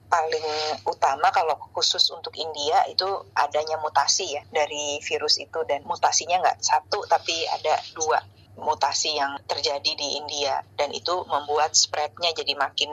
paling 0.10 0.46
utama 0.90 1.30
kalau 1.30 1.54
khusus 1.70 2.02
untuk 2.10 2.34
India 2.34 2.82
itu 2.90 3.06
adanya 3.38 3.78
mutasi 3.78 4.26
ya 4.38 4.42
dari 4.50 4.98
virus 5.06 5.38
itu 5.38 5.62
dan 5.70 5.86
mutasinya 5.86 6.42
nggak 6.42 6.66
satu 6.66 7.06
tapi 7.06 7.46
ada 7.46 7.78
dua 7.94 8.18
mutasi 8.58 9.16
yang 9.16 9.38
terjadi 9.46 9.94
di 9.94 10.18
India 10.18 10.66
dan 10.76 10.90
itu 10.92 11.14
membuat 11.30 11.78
spreadnya 11.78 12.34
jadi 12.34 12.58
makin 12.58 12.90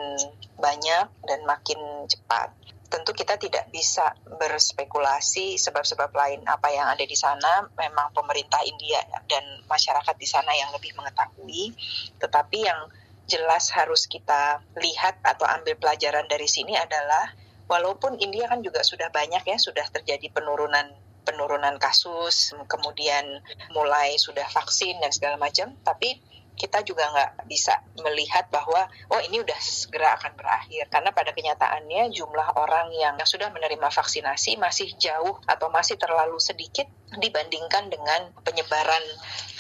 banyak 0.61 1.07
dan 1.27 1.41
makin 1.49 2.07
cepat. 2.07 2.53
Tentu 2.87 3.11
kita 3.11 3.35
tidak 3.35 3.67
bisa 3.75 4.15
berspekulasi 4.39 5.59
sebab-sebab 5.59 6.15
lain 6.15 6.47
apa 6.47 6.71
yang 6.71 6.87
ada 6.87 7.03
di 7.03 7.19
sana. 7.19 7.67
Memang 7.75 8.15
pemerintah 8.15 8.63
India 8.63 9.03
dan 9.27 9.43
masyarakat 9.67 10.15
di 10.15 10.29
sana 10.29 10.55
yang 10.55 10.71
lebih 10.71 10.95
mengetahui. 10.95 11.75
Tetapi 12.23 12.59
yang 12.63 12.87
jelas 13.27 13.75
harus 13.75 14.07
kita 14.07 14.63
lihat 14.79 15.19
atau 15.23 15.47
ambil 15.47 15.75
pelajaran 15.79 16.27
dari 16.31 16.47
sini 16.47 16.79
adalah 16.79 17.35
walaupun 17.67 18.19
India 18.23 18.47
kan 18.47 18.63
juga 18.63 18.87
sudah 18.87 19.11
banyak 19.11 19.43
ya 19.43 19.59
sudah 19.59 19.87
terjadi 19.91 20.31
penurunan 20.31 20.95
penurunan 21.27 21.75
kasus 21.83 22.55
kemudian 22.71 23.43
mulai 23.75 24.15
sudah 24.15 24.47
vaksin 24.47 25.03
dan 25.03 25.11
segala 25.11 25.35
macam 25.35 25.75
tapi 25.83 26.23
kita 26.57 26.81
juga 26.83 27.05
nggak 27.13 27.45
bisa 27.53 27.77
melihat 28.01 28.49
bahwa 28.49 28.89
oh 29.13 29.21
ini 29.21 29.45
udah 29.45 29.61
segera 29.61 30.17
akan 30.17 30.33
berakhir. 30.41 30.89
Karena 30.89 31.13
pada 31.13 31.37
kenyataannya 31.37 32.09
jumlah 32.17 32.57
orang 32.57 32.91
yang 32.97 33.21
sudah 33.23 33.53
menerima 33.53 33.93
vaksinasi 33.93 34.57
masih 34.57 34.89
jauh 34.97 35.37
atau 35.45 35.69
masih 35.69 36.01
terlalu 36.01 36.41
sedikit 36.41 36.89
dibandingkan 37.15 37.87
dengan 37.87 38.35
penyebaran 38.43 39.03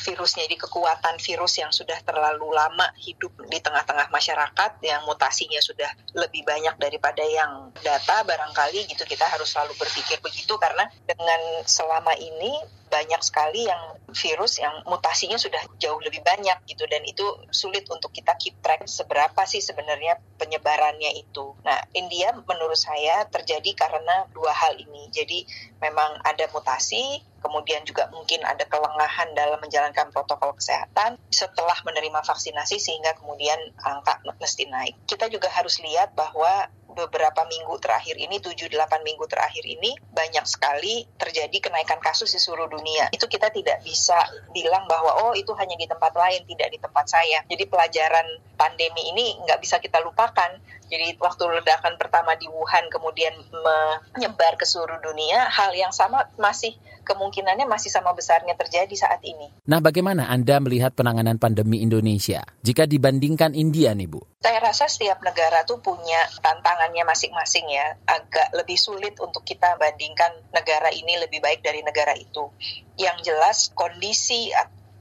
virusnya, 0.06 0.46
jadi 0.46 0.56
kekuatan 0.60 1.18
virus 1.18 1.58
yang 1.58 1.74
sudah 1.74 1.98
terlalu 2.06 2.54
lama 2.54 2.86
hidup 3.00 3.34
di 3.50 3.58
tengah-tengah 3.58 4.10
masyarakat, 4.10 4.70
yang 4.86 5.02
mutasinya 5.02 5.58
sudah 5.58 5.90
lebih 6.14 6.46
banyak 6.46 6.78
daripada 6.78 7.22
yang 7.26 7.74
data, 7.82 8.22
barangkali 8.22 8.86
gitu 8.86 9.02
kita 9.02 9.26
harus 9.26 9.50
selalu 9.50 9.74
berpikir 9.74 10.22
begitu 10.22 10.54
karena 10.58 10.86
dengan 11.06 11.40
selama 11.66 12.14
ini 12.18 12.54
banyak 12.86 13.18
sekali 13.18 13.66
yang 13.66 13.98
virus 14.14 14.62
yang 14.62 14.72
mutasinya 14.86 15.36
sudah 15.36 15.58
jauh 15.76 15.98
lebih 15.98 16.22
banyak 16.22 16.54
gitu 16.70 16.86
dan 16.86 17.02
itu 17.02 17.26
sulit 17.50 17.84
untuk 17.90 18.14
kita 18.14 18.38
keep 18.38 18.54
track 18.62 18.86
seberapa 18.86 19.42
sih 19.44 19.58
sebenarnya 19.58 20.22
penyebarannya 20.38 21.18
itu. 21.18 21.58
Nah, 21.66 21.82
India 21.92 22.32
menurut 22.46 22.78
saya 22.78 23.26
terjadi 23.26 23.74
karena 23.74 24.30
dua 24.30 24.54
hal 24.54 24.78
ini. 24.78 25.10
Jadi 25.10 25.44
memang 25.82 26.22
ada 26.22 26.46
mutasi, 26.54 27.20
kemudian 27.46 27.86
juga 27.86 28.10
mungkin 28.10 28.42
ada 28.42 28.66
kelengahan 28.66 29.30
dalam 29.38 29.62
menjalankan 29.62 30.10
protokol 30.10 30.58
kesehatan 30.58 31.14
setelah 31.30 31.78
menerima 31.86 32.26
vaksinasi 32.26 32.82
sehingga 32.82 33.14
kemudian 33.14 33.56
angka 33.78 34.18
mesti 34.42 34.66
naik. 34.66 34.98
Kita 35.06 35.30
juga 35.30 35.46
harus 35.54 35.78
lihat 35.78 36.18
bahwa 36.18 36.66
beberapa 36.96 37.44
minggu 37.44 37.76
terakhir 37.76 38.16
ini, 38.16 38.40
7-8 38.40 39.04
minggu 39.04 39.28
terakhir 39.28 39.62
ini, 39.68 39.92
banyak 40.16 40.48
sekali 40.48 41.04
terjadi 41.20 41.68
kenaikan 41.68 42.00
kasus 42.00 42.32
di 42.32 42.40
seluruh 42.40 42.72
dunia. 42.72 43.12
Itu 43.12 43.28
kita 43.28 43.52
tidak 43.52 43.84
bisa 43.84 44.16
bilang 44.56 44.88
bahwa, 44.88 45.28
oh 45.28 45.32
itu 45.36 45.52
hanya 45.60 45.76
di 45.76 45.84
tempat 45.84 46.16
lain, 46.16 46.48
tidak 46.48 46.72
di 46.72 46.80
tempat 46.80 47.04
saya. 47.04 47.44
Jadi 47.44 47.68
pelajaran 47.68 48.26
pandemi 48.56 49.12
ini 49.12 49.36
nggak 49.44 49.60
bisa 49.60 49.76
kita 49.76 50.00
lupakan. 50.00 50.56
Jadi 50.88 51.20
waktu 51.20 51.44
ledakan 51.60 52.00
pertama 52.00 52.32
di 52.40 52.48
Wuhan 52.48 52.88
kemudian 52.88 53.36
menyebar 53.52 54.56
ke 54.56 54.64
seluruh 54.64 55.02
dunia, 55.04 55.52
hal 55.52 55.76
yang 55.76 55.92
sama 55.92 56.32
masih 56.40 56.72
kemungkinannya 57.06 57.70
masih 57.70 57.94
sama 57.94 58.10
besarnya 58.10 58.58
terjadi 58.58 58.92
saat 58.98 59.22
ini. 59.22 59.54
Nah, 59.70 59.78
bagaimana 59.78 60.26
Anda 60.26 60.58
melihat 60.58 60.98
penanganan 60.98 61.38
pandemi 61.38 61.78
Indonesia 61.80 62.42
jika 62.66 62.90
dibandingkan 62.90 63.54
India 63.54 63.94
nih, 63.94 64.10
Bu? 64.10 64.26
Saya 64.42 64.58
rasa 64.58 64.90
setiap 64.90 65.22
negara 65.22 65.62
tuh 65.62 65.78
punya 65.78 66.26
tantangannya 66.42 67.06
masing-masing 67.06 67.70
ya. 67.70 67.94
Agak 68.10 68.50
lebih 68.58 68.74
sulit 68.74 69.14
untuk 69.22 69.46
kita 69.46 69.78
bandingkan 69.78 70.50
negara 70.50 70.90
ini 70.90 71.14
lebih 71.22 71.38
baik 71.38 71.62
dari 71.62 71.86
negara 71.86 72.18
itu. 72.18 72.50
Yang 72.98 73.30
jelas 73.30 73.58
kondisi 73.70 74.50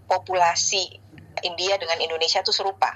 populasi 0.06 1.02
India 1.42 1.76
dengan 1.82 1.98
Indonesia 2.00 2.40
itu 2.40 2.54
serupa 2.54 2.96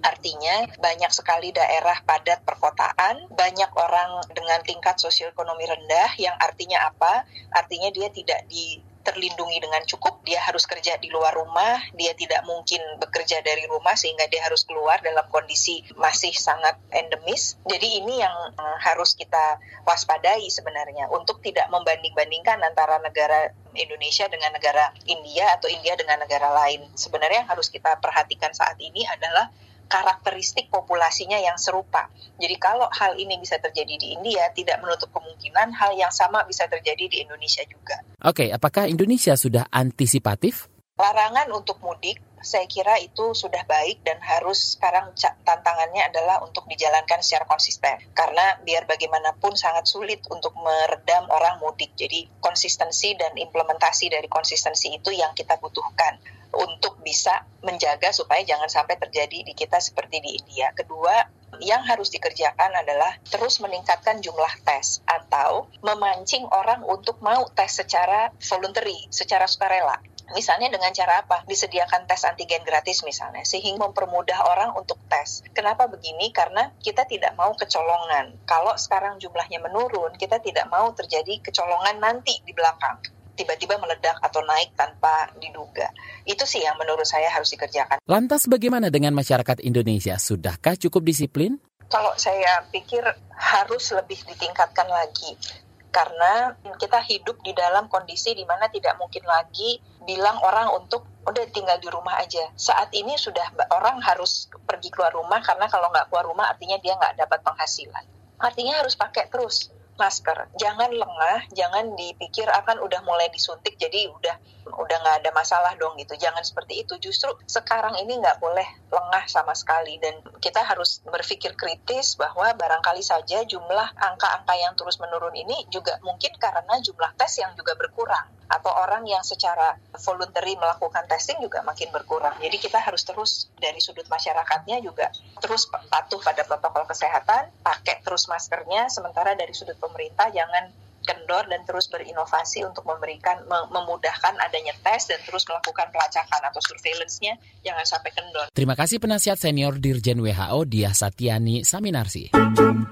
Artinya 0.00 0.68
banyak 0.80 1.12
sekali 1.12 1.52
daerah 1.52 2.00
padat 2.04 2.40
perkotaan, 2.44 3.28
banyak 3.32 3.70
orang 3.76 4.24
dengan 4.32 4.60
tingkat 4.64 4.96
sosioekonomi 4.96 5.64
rendah 5.68 6.16
yang 6.16 6.36
artinya 6.40 6.88
apa? 6.88 7.28
Artinya 7.52 7.92
dia 7.92 8.08
tidak 8.08 8.48
di 8.48 8.80
terlindungi 9.00 9.64
dengan 9.64 9.80
cukup, 9.88 10.20
dia 10.28 10.38
harus 10.44 10.68
kerja 10.68 11.00
di 11.00 11.08
luar 11.08 11.32
rumah, 11.32 11.80
dia 11.96 12.12
tidak 12.12 12.44
mungkin 12.44 12.80
bekerja 13.00 13.40
dari 13.40 13.64
rumah 13.64 13.96
sehingga 13.96 14.28
dia 14.28 14.44
harus 14.44 14.68
keluar 14.68 15.00
dalam 15.00 15.24
kondisi 15.32 15.80
masih 15.96 16.36
sangat 16.36 16.76
endemis. 16.92 17.56
Jadi 17.64 18.04
ini 18.04 18.20
yang 18.20 18.34
eh, 18.54 18.78
harus 18.84 19.16
kita 19.16 19.58
waspadai 19.88 20.44
sebenarnya 20.52 21.08
untuk 21.08 21.40
tidak 21.40 21.66
membanding-bandingkan 21.72 22.60
antara 22.60 23.00
negara 23.00 23.56
Indonesia 23.72 24.28
dengan 24.28 24.52
negara 24.52 24.92
India 25.08 25.56
atau 25.56 25.72
India 25.72 25.96
dengan 25.96 26.20
negara 26.20 26.52
lain. 26.52 26.84
Sebenarnya 26.92 27.44
yang 27.46 27.50
harus 27.50 27.72
kita 27.72 27.96
perhatikan 28.04 28.52
saat 28.52 28.76
ini 28.78 29.08
adalah 29.08 29.48
karakteristik 29.90 30.70
populasinya 30.70 31.36
yang 31.42 31.58
serupa. 31.58 32.06
Jadi 32.38 32.54
kalau 32.62 32.86
hal 32.94 33.18
ini 33.18 33.36
bisa 33.42 33.58
terjadi 33.58 33.98
di 33.98 34.14
India, 34.14 34.46
tidak 34.54 34.78
menutup 34.78 35.10
kemungkinan 35.10 35.74
hal 35.74 35.98
yang 35.98 36.14
sama 36.14 36.46
bisa 36.46 36.70
terjadi 36.70 37.10
di 37.10 37.26
Indonesia 37.26 37.66
juga. 37.66 37.98
Oke, 38.22 38.54
apakah 38.54 38.86
Indonesia 38.86 39.34
sudah 39.34 39.66
antisipatif? 39.68 40.70
Larangan 41.00 41.48
untuk 41.56 41.80
mudik, 41.80 42.20
saya 42.44 42.68
kira 42.68 43.00
itu 43.00 43.32
sudah 43.32 43.64
baik 43.64 44.04
dan 44.04 44.20
harus 44.20 44.76
sekarang 44.76 45.16
tantangannya 45.48 46.12
adalah 46.12 46.44
untuk 46.44 46.68
dijalankan 46.68 47.24
secara 47.24 47.48
konsisten. 47.48 48.04
Karena 48.12 48.60
biar 48.60 48.84
bagaimanapun 48.84 49.56
sangat 49.56 49.88
sulit 49.88 50.20
untuk 50.28 50.52
meredam 50.60 51.24
orang 51.32 51.56
mudik. 51.64 51.96
Jadi 51.96 52.28
konsistensi 52.44 53.16
dan 53.16 53.32
implementasi 53.32 54.12
dari 54.12 54.28
konsistensi 54.28 54.92
itu 54.92 55.08
yang 55.08 55.32
kita 55.32 55.56
butuhkan 55.56 56.20
untuk 56.52 57.00
bisa 57.00 57.48
menjaga 57.64 58.12
supaya 58.12 58.44
jangan 58.44 58.68
sampai 58.68 59.00
terjadi 59.00 59.40
di 59.40 59.56
kita 59.56 59.80
seperti 59.80 60.20
di 60.20 60.36
India. 60.36 60.76
Kedua, 60.76 61.16
yang 61.64 61.80
harus 61.88 62.12
dikerjakan 62.12 62.76
adalah 62.76 63.16
terus 63.24 63.56
meningkatkan 63.64 64.20
jumlah 64.20 64.52
tes 64.68 65.00
atau 65.08 65.64
memancing 65.80 66.44
orang 66.52 66.84
untuk 66.84 67.24
mau 67.24 67.48
tes 67.56 67.72
secara 67.72 68.28
voluntary, 68.36 69.08
secara 69.08 69.48
sukarela. 69.48 69.96
Misalnya 70.30 70.70
dengan 70.70 70.94
cara 70.94 71.26
apa? 71.26 71.42
Disediakan 71.46 72.06
tes 72.06 72.22
antigen 72.22 72.62
gratis 72.62 73.02
misalnya, 73.02 73.42
sehingga 73.42 73.90
mempermudah 73.90 74.46
orang 74.46 74.70
untuk 74.78 74.98
tes. 75.10 75.42
Kenapa 75.50 75.90
begini? 75.90 76.30
Karena 76.30 76.70
kita 76.78 77.06
tidak 77.06 77.34
mau 77.34 77.50
kecolongan. 77.58 78.46
Kalau 78.46 78.78
sekarang 78.78 79.18
jumlahnya 79.18 79.58
menurun, 79.58 80.14
kita 80.14 80.38
tidak 80.38 80.70
mau 80.70 80.90
terjadi 80.94 81.42
kecolongan 81.42 81.98
nanti 81.98 82.38
di 82.46 82.54
belakang 82.54 83.02
tiba-tiba 83.40 83.80
meledak 83.80 84.20
atau 84.20 84.44
naik 84.44 84.76
tanpa 84.76 85.32
diduga. 85.40 85.88
Itu 86.28 86.44
sih 86.44 86.60
yang 86.60 86.76
menurut 86.76 87.08
saya 87.08 87.32
harus 87.32 87.48
dikerjakan. 87.48 87.96
Lantas 88.04 88.44
bagaimana 88.44 88.92
dengan 88.92 89.16
masyarakat 89.16 89.64
Indonesia? 89.64 90.20
Sudahkah 90.20 90.76
cukup 90.76 91.08
disiplin? 91.08 91.56
Kalau 91.88 92.12
saya 92.20 92.68
pikir 92.68 93.00
harus 93.32 93.96
lebih 93.96 94.20
ditingkatkan 94.28 94.84
lagi 94.92 95.40
karena 95.90 96.54
kita 96.78 97.02
hidup 97.02 97.42
di 97.42 97.50
dalam 97.50 97.90
kondisi 97.90 98.32
di 98.32 98.46
mana 98.46 98.70
tidak 98.70 98.96
mungkin 98.96 99.26
lagi 99.26 99.82
bilang 100.06 100.38
orang 100.40 100.70
untuk 100.78 101.06
udah 101.26 101.44
tinggal 101.50 101.76
di 101.82 101.90
rumah 101.90 102.22
aja. 102.22 102.48
Saat 102.56 102.94
ini 102.96 103.18
sudah 103.18 103.44
orang 103.74 104.00
harus 104.00 104.48
pergi 104.64 104.88
keluar 104.88 105.12
rumah 105.12 105.42
karena 105.42 105.66
kalau 105.66 105.90
nggak 105.90 106.08
keluar 106.08 106.24
rumah 106.24 106.46
artinya 106.48 106.78
dia 106.78 106.96
nggak 106.96 107.18
dapat 107.20 107.42
penghasilan. 107.44 108.04
Artinya 108.40 108.80
harus 108.80 108.96
pakai 108.96 109.28
terus 109.28 109.68
masker. 110.00 110.48
Jangan 110.56 110.96
lengah, 110.96 111.52
jangan 111.52 111.92
dipikir 111.92 112.48
akan 112.48 112.80
udah 112.80 113.04
mulai 113.04 113.28
disuntik 113.28 113.76
jadi 113.76 114.08
udah 114.08 114.59
udah 114.66 114.96
nggak 115.00 115.16
ada 115.24 115.30
masalah 115.32 115.72
dong 115.76 115.96
gitu. 115.96 116.16
Jangan 116.16 116.44
seperti 116.44 116.84
itu. 116.84 116.96
Justru 117.00 117.32
sekarang 117.46 117.96
ini 118.00 118.20
nggak 118.20 118.38
boleh 118.42 118.66
lengah 118.90 119.24
sama 119.26 119.56
sekali 119.56 119.96
dan 120.02 120.20
kita 120.42 120.62
harus 120.64 121.00
berpikir 121.06 121.54
kritis 121.56 122.18
bahwa 122.18 122.52
barangkali 122.56 123.00
saja 123.00 123.42
jumlah 123.46 123.88
angka-angka 123.96 124.54
yang 124.56 124.72
terus 124.76 124.98
menurun 124.98 125.34
ini 125.36 125.66
juga 125.72 125.96
mungkin 126.04 126.34
karena 126.36 126.74
jumlah 126.82 127.14
tes 127.16 127.40
yang 127.40 127.52
juga 127.56 127.76
berkurang 127.78 128.40
atau 128.50 128.74
orang 128.82 129.06
yang 129.06 129.22
secara 129.22 129.78
voluntary 129.94 130.58
melakukan 130.58 131.06
testing 131.06 131.38
juga 131.38 131.62
makin 131.62 131.94
berkurang. 131.94 132.34
Jadi 132.42 132.58
kita 132.58 132.82
harus 132.82 133.06
terus 133.06 133.46
dari 133.62 133.78
sudut 133.78 134.10
masyarakatnya 134.10 134.82
juga 134.82 135.14
terus 135.38 135.70
patuh 135.70 136.18
pada 136.18 136.42
protokol 136.42 136.84
kesehatan, 136.90 137.54
pakai 137.62 138.02
terus 138.02 138.26
maskernya, 138.26 138.90
sementara 138.90 139.38
dari 139.38 139.54
sudut 139.54 139.78
pemerintah 139.78 140.34
jangan 140.34 140.74
kendor 141.10 141.50
dan 141.50 141.66
terus 141.66 141.90
berinovasi 141.90 142.62
untuk 142.62 142.86
memberikan 142.86 143.42
memudahkan 143.50 144.38
adanya 144.38 144.70
tes 144.86 145.10
dan 145.10 145.18
terus 145.26 145.42
melakukan 145.50 145.90
pelacakan 145.90 146.40
atau 146.46 146.60
surveillance-nya 146.62 147.34
jangan 147.66 147.82
sampai 147.82 148.10
kendor. 148.14 148.46
Terima 148.54 148.78
kasih 148.78 149.02
penasihat 149.02 149.34
senior 149.34 149.74
Dirjen 149.82 150.22
WHO 150.22 150.60
Dia 150.70 150.94
Satyani 150.94 151.66
Saminarsi. 151.66 152.30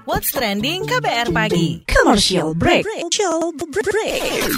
What's 0.03 0.35
trending 0.35 0.83
KBR 0.83 1.31
pagi? 1.31 1.87
Commercial 1.87 2.51
break. 2.51 2.83
Commercial 2.83 3.55
break 3.55 4.51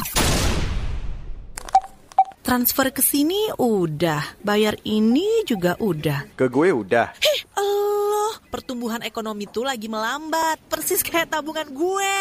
transfer 2.52 2.92
ke 2.92 3.00
sini 3.00 3.48
udah, 3.56 4.36
bayar 4.44 4.76
ini 4.84 5.48
juga 5.48 5.80
udah. 5.80 6.36
Ke 6.36 6.52
gue 6.52 6.74
udah. 6.74 7.16
Heh, 7.16 7.40
Allah, 7.56 8.01
pertumbuhan 8.50 9.04
ekonomi 9.04 9.48
tuh 9.48 9.68
lagi 9.68 9.88
melambat, 9.88 10.60
persis 10.68 11.02
kayak 11.02 11.32
tabungan 11.32 11.68
gue. 11.72 12.16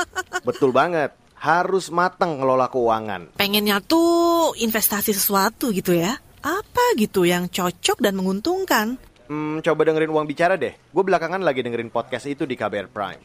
Betul 0.48 0.70
banget. 0.70 1.14
Harus 1.38 1.88
matang 1.94 2.42
ngelola 2.42 2.66
keuangan. 2.66 3.38
Pengennya 3.38 3.78
tuh 3.78 4.54
investasi 4.58 5.14
sesuatu 5.14 5.70
gitu 5.70 5.94
ya. 5.94 6.18
Apa 6.42 6.98
gitu 6.98 7.22
yang 7.26 7.46
cocok 7.46 8.02
dan 8.02 8.18
menguntungkan? 8.18 8.98
Hmm, 9.28 9.60
coba 9.62 9.80
dengerin 9.86 10.10
uang 10.10 10.26
bicara 10.26 10.58
deh. 10.58 10.74
Gue 10.90 11.04
belakangan 11.06 11.44
lagi 11.44 11.62
dengerin 11.62 11.94
podcast 11.94 12.26
itu 12.26 12.42
di 12.48 12.58
KBR 12.58 12.88
Prime 12.90 13.22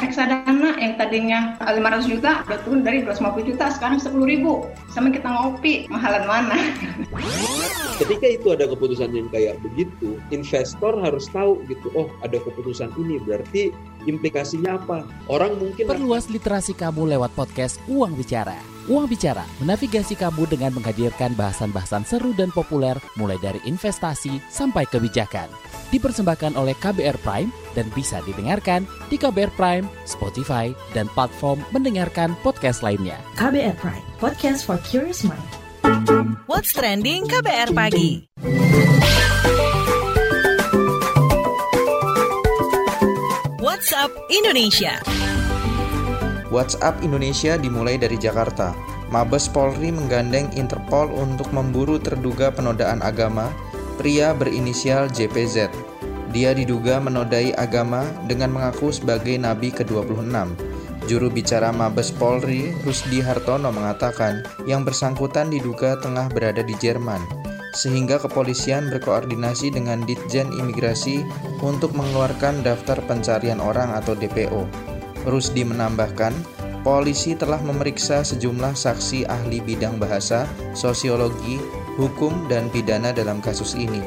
reksadana 0.00 0.76
yang 0.76 0.94
tadinya 1.00 1.40
500 1.60 2.12
juta 2.12 2.44
udah 2.44 2.58
turun 2.64 2.80
dari 2.84 3.00
250 3.00 3.48
juta 3.48 3.64
sekarang 3.72 3.98
10 3.98 4.12
ribu 4.28 4.68
sama 4.92 5.08
kita 5.08 5.28
ngopi 5.28 5.88
mahalan 5.88 6.24
mana 6.28 6.56
ketika 7.96 8.26
itu 8.28 8.46
ada 8.52 8.64
keputusan 8.68 9.10
yang 9.12 9.28
kayak 9.32 9.56
begitu 9.64 10.20
investor 10.32 10.96
harus 11.00 11.28
tahu 11.32 11.60
gitu 11.68 11.88
oh 11.96 12.08
ada 12.20 12.36
keputusan 12.40 12.92
ini 13.00 13.20
berarti 13.24 13.72
implikasinya 14.04 14.78
apa 14.78 15.08
orang 15.32 15.56
mungkin 15.56 15.88
perluas 15.88 16.28
literasi 16.28 16.76
kamu 16.76 17.16
lewat 17.16 17.32
podcast 17.34 17.80
Uang 17.88 18.14
Bicara 18.14 18.76
Uang 18.86 19.10
Bicara 19.10 19.42
menavigasi 19.58 20.14
kamu 20.14 20.46
dengan 20.46 20.70
menghadirkan 20.78 21.34
bahasan-bahasan 21.34 22.06
seru 22.06 22.30
dan 22.38 22.54
populer 22.54 22.94
mulai 23.18 23.34
dari 23.42 23.58
investasi 23.66 24.38
sampai 24.46 24.86
kebijakan. 24.86 25.50
Dipersembahkan 25.90 26.54
oleh 26.54 26.74
KBR 26.78 27.18
Prime 27.22 27.50
dan 27.74 27.90
bisa 27.98 28.22
didengarkan 28.22 28.86
di 29.10 29.18
KBR 29.18 29.50
Prime, 29.58 29.86
Spotify, 30.06 30.70
dan 30.94 31.10
platform 31.18 31.62
mendengarkan 31.74 32.38
podcast 32.46 32.86
lainnya. 32.86 33.18
KBR 33.34 33.74
Prime, 33.82 34.06
podcast 34.22 34.62
for 34.62 34.78
curious 34.86 35.26
mind. 35.26 35.55
What's 36.44 36.76
trending 36.76 37.24
KBR 37.24 37.72
pagi? 37.72 38.28
WhatsApp 43.56 44.12
Indonesia. 44.28 45.00
WhatsApp 46.52 47.00
Indonesia 47.00 47.56
dimulai 47.56 47.96
dari 47.96 48.20
Jakarta. 48.20 48.76
Mabes 49.08 49.48
Polri 49.48 49.88
menggandeng 49.88 50.52
Interpol 50.52 51.08
untuk 51.16 51.48
memburu 51.56 51.96
terduga 51.96 52.52
penodaan 52.52 53.00
agama, 53.00 53.48
pria 53.96 54.36
berinisial 54.36 55.08
JPZ. 55.08 55.72
Dia 56.36 56.52
diduga 56.52 57.00
menodai 57.00 57.56
agama 57.56 58.04
dengan 58.28 58.52
mengaku 58.52 58.92
sebagai 58.92 59.40
nabi 59.40 59.72
ke-26. 59.72 60.65
Juru 61.06 61.30
bicara 61.30 61.70
Mabes 61.70 62.10
Polri, 62.10 62.74
Rusdi 62.82 63.22
Hartono 63.22 63.70
mengatakan, 63.70 64.42
yang 64.66 64.82
bersangkutan 64.82 65.54
diduga 65.54 65.94
tengah 66.02 66.26
berada 66.26 66.66
di 66.66 66.74
Jerman, 66.82 67.22
sehingga 67.70 68.18
kepolisian 68.18 68.90
berkoordinasi 68.90 69.70
dengan 69.70 70.02
Ditjen 70.02 70.50
Imigrasi 70.50 71.22
untuk 71.62 71.94
mengeluarkan 71.94 72.66
daftar 72.66 72.98
pencarian 73.06 73.62
orang 73.62 73.94
atau 73.94 74.18
DPO. 74.18 74.66
Rusdi 75.30 75.62
menambahkan, 75.62 76.34
polisi 76.82 77.38
telah 77.38 77.62
memeriksa 77.62 78.26
sejumlah 78.26 78.74
saksi 78.74 79.30
ahli 79.30 79.62
bidang 79.62 80.02
bahasa, 80.02 80.50
sosiologi, 80.74 81.62
hukum, 81.94 82.50
dan 82.50 82.66
pidana 82.66 83.14
dalam 83.14 83.38
kasus 83.38 83.78
ini. 83.78 84.02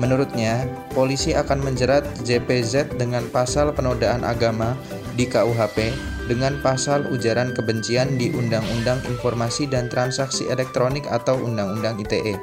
Menurutnya, 0.00 0.68
polisi 0.92 1.32
akan 1.36 1.64
menjerat 1.64 2.04
JPZ 2.24 2.96
dengan 3.00 3.24
pasal 3.32 3.72
penodaan 3.76 4.24
agama 4.24 4.76
di 5.14 5.28
KUHP 5.28 5.92
dengan 6.30 6.56
pasal 6.62 7.08
ujaran 7.10 7.52
kebencian 7.52 8.16
di 8.16 8.32
Undang-Undang 8.32 9.04
Informasi 9.10 9.68
dan 9.68 9.90
Transaksi 9.90 10.48
Elektronik 10.48 11.04
atau 11.10 11.36
Undang-Undang 11.40 12.00
ITE. 12.02 12.38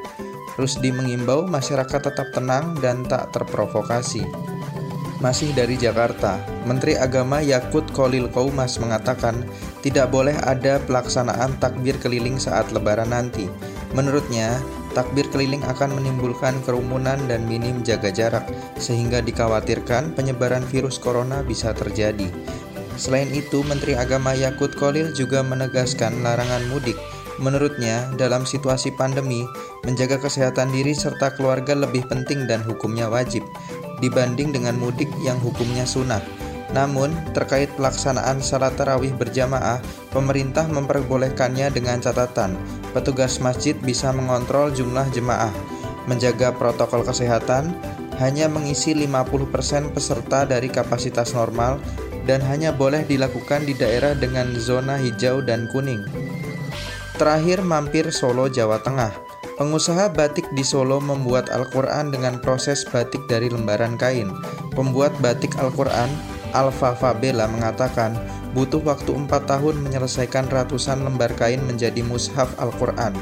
Rusdi 0.59 0.91
mengimbau 0.91 1.47
masyarakat 1.47 2.11
tetap 2.11 2.35
tenang 2.35 2.75
dan 2.83 3.07
tak 3.07 3.31
terprovokasi. 3.31 4.27
Masih 5.19 5.51
dari 5.51 5.75
Jakarta, 5.75 6.39
Menteri 6.63 6.95
Agama 6.95 7.43
Yakut 7.43 7.83
Kolil 7.91 8.31
Koumas 8.31 8.79
mengatakan 8.79 9.43
tidak 9.83 10.11
boleh 10.11 10.35
ada 10.47 10.79
pelaksanaan 10.83 11.59
takbir 11.59 11.95
keliling 11.99 12.39
saat 12.39 12.71
lebaran 12.71 13.11
nanti. 13.11 13.51
Menurutnya, 13.91 14.63
Takbir 14.97 15.29
keliling 15.29 15.61
akan 15.69 16.01
menimbulkan 16.01 16.57
kerumunan 16.65 17.21
dan 17.29 17.45
minim 17.45 17.85
jaga 17.85 18.09
jarak, 18.09 18.49
sehingga 18.81 19.21
dikhawatirkan 19.21 20.17
penyebaran 20.17 20.65
virus 20.65 20.97
corona 20.97 21.45
bisa 21.45 21.71
terjadi. 21.77 22.25
Selain 22.99 23.29
itu, 23.31 23.63
Menteri 23.63 23.95
Agama 23.95 24.35
Yakut 24.35 24.75
Kolil 24.75 25.13
juga 25.15 25.45
menegaskan 25.45 26.19
larangan 26.25 26.67
mudik. 26.67 26.97
Menurutnya, 27.39 28.11
dalam 28.19 28.43
situasi 28.43 28.91
pandemi, 28.99 29.47
menjaga 29.87 30.19
kesehatan 30.19 30.75
diri 30.75 30.91
serta 30.91 31.31
keluarga 31.37 31.71
lebih 31.71 32.03
penting 32.11 32.43
dan 32.49 32.59
hukumnya 32.67 33.07
wajib, 33.07 33.47
dibanding 34.03 34.51
dengan 34.51 34.75
mudik 34.75 35.07
yang 35.23 35.39
hukumnya 35.39 35.87
sunnah. 35.87 36.19
Namun, 36.69 37.09
terkait 37.33 37.73
pelaksanaan 37.73 38.45
salat 38.45 38.77
tarawih 38.77 39.13
berjamaah, 39.17 39.81
pemerintah 40.13 40.69
memperbolehkannya 40.69 41.73
dengan 41.73 41.97
catatan 41.97 42.53
petugas 42.91 43.37
masjid 43.41 43.77
bisa 43.77 44.09
mengontrol 44.09 44.73
jumlah 44.73 45.05
jemaah, 45.13 45.53
menjaga 46.09 46.53
protokol 46.53 47.05
kesehatan, 47.05 47.73
hanya 48.17 48.51
mengisi 48.51 48.91
50% 48.91 49.95
peserta 49.95 50.43
dari 50.43 50.67
kapasitas 50.67 51.31
normal 51.31 51.79
dan 52.27 52.43
hanya 52.43 52.75
boleh 52.75 53.07
dilakukan 53.07 53.63
di 53.63 53.73
daerah 53.73 54.13
dengan 54.13 54.51
zona 54.59 54.99
hijau 54.99 55.39
dan 55.39 55.71
kuning. 55.71 56.03
Terakhir 57.15 57.63
mampir 57.63 58.11
Solo, 58.15 58.47
Jawa 58.47 58.79
Tengah. 58.79 59.11
Pengusaha 59.59 60.07
batik 60.15 60.47
di 60.55 60.63
Solo 60.63 61.03
membuat 61.03 61.51
Al-Quran 61.51 62.15
dengan 62.15 62.39
proses 62.39 62.87
batik 62.87 63.27
dari 63.27 63.51
lembaran 63.51 63.99
kain. 63.99 64.31
Pembuat 64.71 65.11
batik 65.19 65.51
Al-Quran 65.59 66.07
Alfa 66.53 66.97
Fabela 66.97 67.45
mengatakan 67.45 68.17
butuh 68.57 68.81
waktu 68.81 69.13
4 69.13 69.29
tahun 69.45 69.75
menyelesaikan 69.85 70.49
ratusan 70.49 71.05
lembar 71.05 71.33
kain 71.37 71.61
menjadi 71.65 72.01
mushaf 72.01 72.49
Al-Quran. 72.57 73.13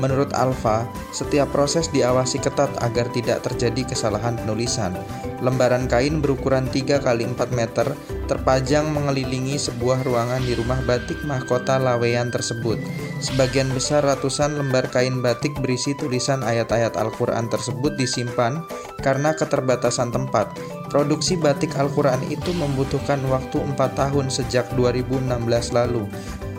Menurut 0.00 0.32
Alfa, 0.32 0.88
setiap 1.12 1.52
proses 1.52 1.86
diawasi 1.92 2.40
ketat 2.40 2.72
agar 2.80 3.06
tidak 3.12 3.44
terjadi 3.44 3.92
kesalahan 3.92 4.34
penulisan. 4.40 4.96
Lembaran 5.44 5.84
kain 5.86 6.18
berukuran 6.18 6.66
3 6.66 6.98
x 6.98 7.06
4 7.06 7.36
meter 7.52 7.86
terpajang 8.26 8.88
mengelilingi 8.88 9.60
sebuah 9.60 10.02
ruangan 10.02 10.40
di 10.42 10.56
rumah 10.56 10.80
batik 10.88 11.20
mahkota 11.28 11.76
Laweyan 11.76 12.32
tersebut. 12.32 12.80
Sebagian 13.22 13.70
besar 13.70 14.02
ratusan 14.02 14.58
lembar 14.58 14.88
kain 14.90 15.20
batik 15.20 15.54
berisi 15.60 15.94
tulisan 15.94 16.42
ayat-ayat 16.42 16.96
Al-Quran 16.98 17.46
tersebut 17.52 17.94
disimpan 17.94 18.64
karena 19.04 19.36
keterbatasan 19.36 20.10
tempat. 20.10 20.50
Produksi 20.92 21.40
batik 21.40 21.72
Al-Quran 21.80 22.20
itu 22.28 22.52
membutuhkan 22.52 23.16
waktu 23.32 23.64
4 23.64 23.80
tahun 23.96 24.28
sejak 24.28 24.76
2016 24.76 25.72
lalu. 25.72 26.04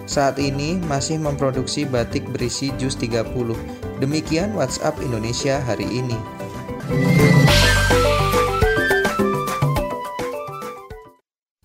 Saat 0.10 0.42
ini 0.42 0.82
masih 0.90 1.22
memproduksi 1.22 1.86
batik 1.86 2.26
berisi 2.34 2.74
jus 2.82 2.98
30. 2.98 3.30
Demikian 4.02 4.58
WhatsApp 4.58 4.98
Indonesia 5.06 5.62
hari 5.62 5.86
ini. 5.86 6.18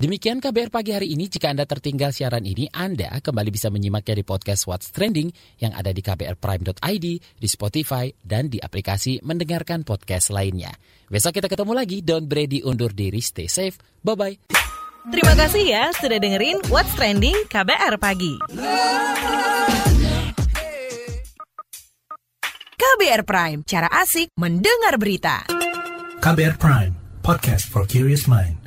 Demikian 0.08 0.40
KBR 0.40 0.72
pagi 0.72 0.96
hari 0.96 1.12
ini. 1.12 1.28
Jika 1.28 1.52
Anda 1.52 1.68
tertinggal 1.68 2.16
siaran 2.16 2.40
ini, 2.48 2.64
Anda 2.72 3.20
kembali 3.20 3.52
bisa 3.52 3.68
menyimaknya 3.68 4.16
di 4.16 4.24
podcast 4.24 4.64
What's 4.64 4.88
Trending 4.88 5.28
yang 5.60 5.76
ada 5.76 5.92
di 5.92 6.00
kbrprime.id, 6.00 7.06
di 7.20 7.44
Spotify, 7.52 8.08
dan 8.24 8.48
di 8.48 8.56
aplikasi 8.56 9.20
mendengarkan 9.20 9.84
podcast 9.84 10.32
lainnya. 10.32 10.72
Besok 11.12 11.36
kita 11.36 11.52
ketemu 11.52 11.76
lagi. 11.76 12.00
Don't 12.00 12.24
Brady 12.24 12.64
undur 12.64 12.96
diri. 12.96 13.20
Stay 13.20 13.52
safe. 13.52 13.76
Bye-bye. 14.00 14.48
Terima 15.12 15.36
kasih 15.36 15.76
ya 15.76 15.92
sudah 16.00 16.16
dengerin 16.16 16.64
What's 16.72 16.96
Trending 16.96 17.44
KBR 17.52 18.00
Pagi. 18.00 18.40
KBR 22.80 23.22
Prime, 23.28 23.60
cara 23.68 23.92
asik 23.92 24.32
mendengar 24.40 24.96
berita. 24.96 25.44
KBR 26.24 26.56
Prime, 26.56 26.96
podcast 27.20 27.68
for 27.68 27.84
curious 27.84 28.24
mind. 28.24 28.57